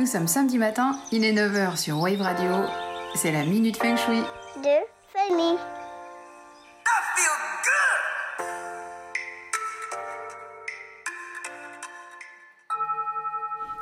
[0.00, 2.50] Nous sommes samedi matin, il est 9h sur Wave Radio.
[3.14, 4.22] C'est la Minute Feng Shui.
[4.62, 4.78] de
[5.12, 5.58] Fanny.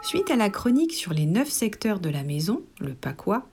[0.03, 3.47] Suite à la chronique sur les 9 secteurs de la maison, le PACOA,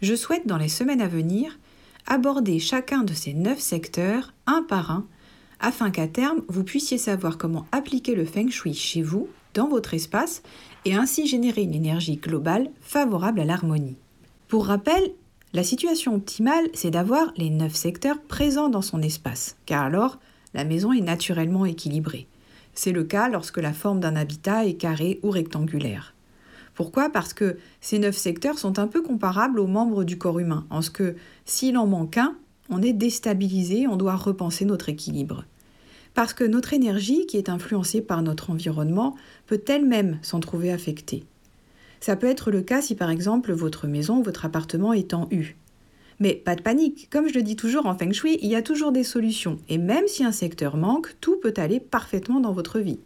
[0.00, 1.58] je souhaite dans les semaines à venir
[2.06, 5.08] aborder chacun de ces 9 secteurs un par un
[5.58, 9.94] afin qu'à terme vous puissiez savoir comment appliquer le feng shui chez vous, dans votre
[9.94, 10.42] espace,
[10.84, 13.96] et ainsi générer une énergie globale favorable à l'harmonie.
[14.48, 15.12] Pour rappel,
[15.52, 20.18] la situation optimale, c'est d'avoir les 9 secteurs présents dans son espace, car alors
[20.54, 22.26] la maison est naturellement équilibrée.
[22.74, 26.14] C'est le cas lorsque la forme d'un habitat est carré ou rectangulaire.
[26.74, 27.10] Pourquoi?
[27.10, 30.80] Parce que ces neuf secteurs sont un peu comparables aux membres du corps humain, en
[30.80, 32.34] ce que s'il en manque un,
[32.70, 35.44] on est déstabilisé, on doit repenser notre équilibre.
[36.14, 39.16] Parce que notre énergie, qui est influencée par notre environnement,
[39.46, 41.24] peut elle-même s'en trouver affectée.
[42.00, 45.28] Ça peut être le cas si par exemple votre maison ou votre appartement est en
[45.30, 45.56] U.
[46.18, 48.62] Mais pas de panique, comme je le dis toujours en feng shui, il y a
[48.62, 52.78] toujours des solutions, et même si un secteur manque, tout peut aller parfaitement dans votre
[52.78, 53.00] vie.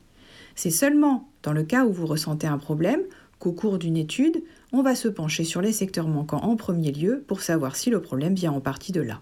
[0.54, 3.02] C'est seulement dans le cas où vous ressentez un problème
[3.38, 7.22] qu'au cours d'une étude, on va se pencher sur les secteurs manquants en premier lieu
[7.26, 9.20] pour savoir si le problème vient en partie de là.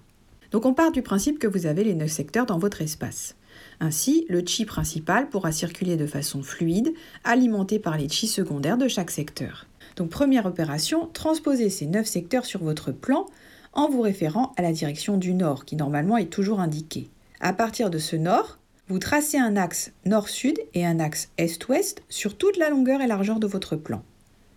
[0.52, 3.34] Donc on part du principe que vous avez les 9 secteurs dans votre espace.
[3.80, 6.94] Ainsi, le chi principal pourra circuler de façon fluide,
[7.24, 9.66] alimenté par les chi secondaires de chaque secteur.
[9.96, 13.26] Donc première opération, transposez ces 9 secteurs sur votre plan
[13.72, 17.10] en vous référant à la direction du nord qui normalement est toujours indiquée.
[17.40, 18.58] À partir de ce nord,
[18.88, 23.40] vous tracez un axe nord-sud et un axe est-ouest sur toute la longueur et largeur
[23.40, 24.02] de votre plan.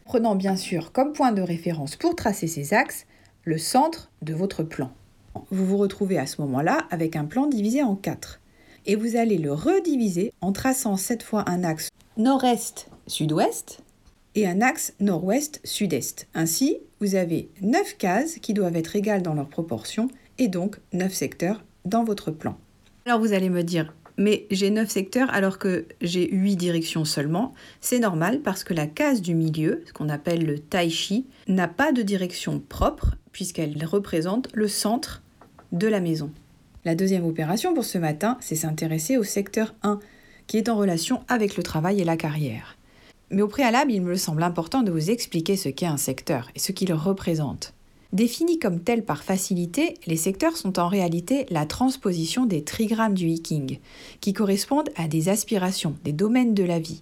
[0.05, 3.05] Prenant bien sûr comme point de référence pour tracer ces axes
[3.43, 4.91] le centre de votre plan.
[5.51, 8.41] Vous vous retrouvez à ce moment-là avec un plan divisé en quatre.
[8.89, 13.79] Et vous allez le rediviser en traçant cette fois un axe nord-est-sud-ouest
[14.35, 16.29] et un axe nord-ouest-sud-est.
[16.33, 21.13] Ainsi, vous avez 9 cases qui doivent être égales dans leurs proportions et donc 9
[21.13, 22.57] secteurs dans votre plan.
[23.05, 27.53] Alors vous allez me dire, mais j'ai 9 secteurs alors que j'ai 8 directions seulement.
[27.81, 31.67] C'est normal parce que la case du milieu, ce qu'on appelle le tai chi, n'a
[31.67, 35.23] pas de direction propre puisqu'elle représente le centre
[35.73, 36.31] de la maison.
[36.87, 39.99] La deuxième opération pour ce matin, c'est s'intéresser au secteur 1
[40.47, 42.77] qui est en relation avec le travail et la carrière.
[43.29, 46.59] Mais au préalable, il me semble important de vous expliquer ce qu'est un secteur et
[46.59, 47.73] ce qu'il représente.
[48.13, 53.25] Définis comme tel par facilité, les secteurs sont en réalité la transposition des trigrammes du
[53.25, 53.79] Viking,
[54.21, 57.01] qui correspondent à des aspirations, des domaines de la vie.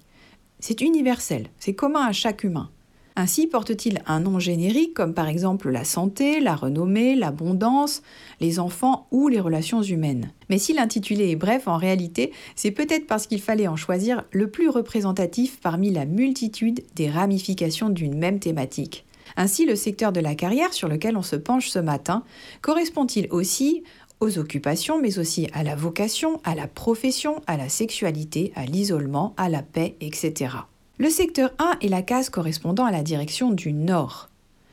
[0.59, 2.71] C'est universel, c'est commun à chaque humain.
[3.17, 8.01] Ainsi porte-t-il un nom générique comme par exemple la santé, la renommée, l'abondance,
[8.41, 10.31] les enfants ou les relations humaines?
[10.49, 14.49] Mais si l'intitulé est bref, en réalité, c'est peut-être parce qu'il fallait en choisir le
[14.49, 19.05] plus représentatif parmi la multitude des ramifications d'une même thématique.
[19.37, 22.23] Ainsi, le secteur de la carrière sur lequel on se penche ce matin
[22.61, 23.83] correspond-il aussi
[24.19, 29.33] aux occupations, mais aussi à la vocation, à la profession, à la sexualité, à l'isolement,
[29.37, 30.49] à la paix, etc.
[30.97, 34.29] Le secteur 1 est la case correspondant à la direction du nord.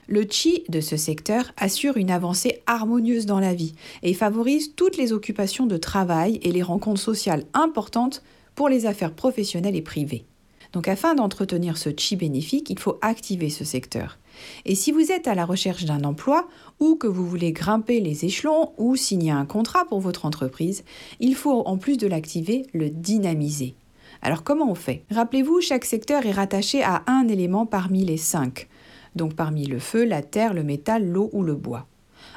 [0.06, 3.74] Le chi de ce secteur assure une avancée harmonieuse dans la vie
[4.04, 8.22] et favorise toutes les occupations de travail et les rencontres sociales importantes
[8.54, 10.24] pour les affaires professionnelles et privées.
[10.72, 14.18] Donc afin d'entretenir ce chi bénéfique, il faut activer ce secteur.
[14.64, 16.46] Et si vous êtes à la recherche d'un emploi
[16.78, 20.84] ou que vous voulez grimper les échelons ou signer un contrat pour votre entreprise,
[21.18, 23.74] il faut en plus de l'activer, le dynamiser.
[24.22, 25.04] Alors comment on fait?
[25.10, 28.68] Rappelez-vous, chaque secteur est rattaché à un élément parmi les cinq,
[29.16, 31.86] donc parmi le feu, la terre, le métal, l'eau ou le bois.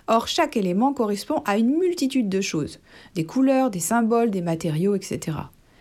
[0.07, 2.79] Or, chaque élément correspond à une multitude de choses,
[3.13, 5.38] des couleurs, des symboles, des matériaux, etc.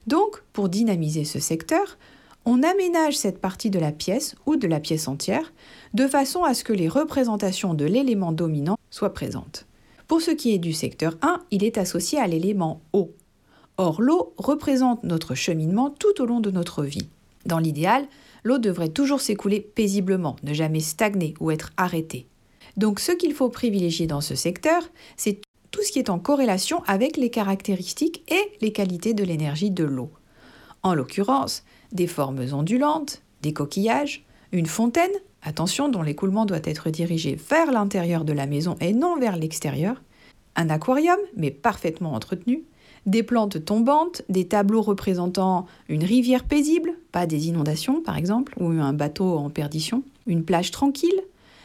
[0.07, 1.99] Donc, pour dynamiser ce secteur,
[2.45, 5.53] on aménage cette partie de la pièce ou de la pièce entière
[5.95, 9.67] de façon à ce que les représentations de l'élément dominant soient présentes.
[10.07, 13.11] Pour ce qui est du secteur 1, il est associé à l'élément eau.
[13.77, 17.09] Or, l'eau représente notre cheminement tout au long de notre vie.
[17.45, 18.07] Dans l'idéal,
[18.45, 22.27] l'eau devrait toujours s'écouler paisiblement, ne jamais stagner ou être arrêtée.
[22.77, 24.83] Donc ce qu'il faut privilégier dans ce secteur,
[25.17, 25.41] c'est
[25.71, 29.85] tout ce qui est en corrélation avec les caractéristiques et les qualités de l'énergie de
[29.85, 30.11] l'eau.
[30.83, 35.11] En l'occurrence, des formes ondulantes, des coquillages, une fontaine,
[35.43, 40.01] attention dont l'écoulement doit être dirigé vers l'intérieur de la maison et non vers l'extérieur,
[40.57, 42.65] un aquarium, mais parfaitement entretenu,
[43.07, 48.69] des plantes tombantes, des tableaux représentant une rivière paisible, pas des inondations par exemple, ou
[48.69, 51.21] un bateau en perdition, une plage tranquille,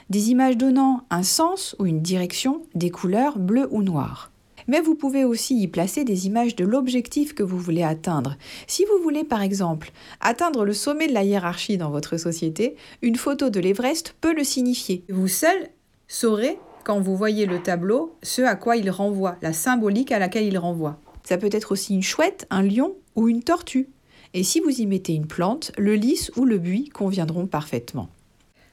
[0.10, 4.32] des images donnant un sens ou une direction, des couleurs bleues ou noires.
[4.68, 8.38] Mais vous pouvez aussi y placer des images de l'objectif que vous voulez atteindre.
[8.68, 9.92] Si vous voulez par exemple
[10.22, 14.44] atteindre le sommet de la hiérarchie dans votre société, une photo de l'Everest peut le
[14.44, 15.04] signifier.
[15.10, 15.70] Vous seul
[16.08, 20.46] saurez quand vous voyez le tableau ce à quoi il renvoie, la symbolique à laquelle
[20.46, 21.00] il renvoie.
[21.24, 23.90] Ça peut être aussi une chouette, un lion ou une tortue.
[24.34, 28.10] Et si vous y mettez une plante, le lys ou le buis conviendront parfaitement.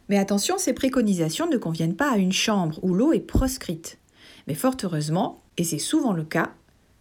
[0.08, 3.98] Mais attention, ces préconisations ne conviennent pas à une chambre où l'eau est proscrite.
[4.46, 6.52] Mais fort heureusement, et c'est souvent le cas,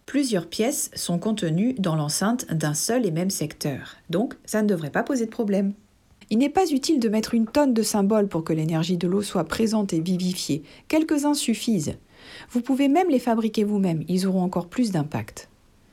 [0.06, 3.96] plusieurs pièces sont contenues dans l'enceinte d'un seul et même secteur.
[4.10, 5.74] Donc, ça ne devrait pas poser de problème.
[6.28, 9.22] Il n'est pas utile de mettre une tonne de symboles pour que l'énergie de l'eau
[9.22, 10.64] soit présente et vivifiée.
[10.88, 11.96] Quelques-uns suffisent.
[12.50, 15.48] Vous pouvez même les fabriquer vous-même, ils auront encore plus d'impact.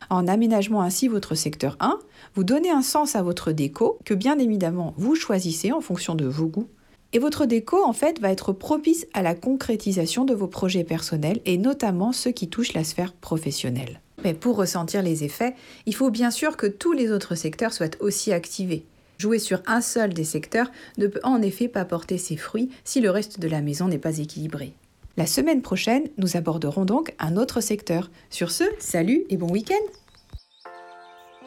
[0.10, 2.00] En aménageant ainsi votre secteur 1,
[2.36, 6.26] vous donnez un sens à votre déco que bien évidemment vous choisissez en fonction de
[6.26, 6.68] vos goûts.
[7.14, 11.42] Et votre déco, en fait, va être propice à la concrétisation de vos projets personnels
[11.46, 14.02] et notamment ceux qui touchent la sphère professionnelle.
[14.24, 15.54] Mais pour ressentir les effets,
[15.86, 18.86] il faut bien sûr que tous les autres secteurs soient aussi activés.
[19.24, 23.00] Jouer sur un seul des secteurs ne peut en effet pas porter ses fruits si
[23.00, 24.74] le reste de la maison n'est pas équilibré.
[25.16, 28.12] La semaine prochaine, nous aborderons donc un autre secteur.
[28.30, 29.75] Sur ce, salut et bon week-end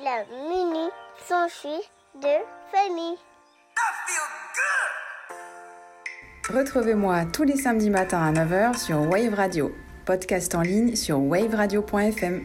[0.03, 0.89] La mini
[1.29, 1.69] s'enfuit
[2.15, 2.37] de
[2.73, 3.19] famille.
[6.49, 9.71] Retrouvez-moi tous les samedis matins à 9h sur Wave Radio,
[10.07, 12.41] podcast en ligne sur waveradio.fm.